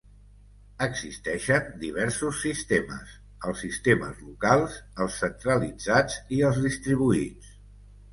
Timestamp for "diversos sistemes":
1.81-3.11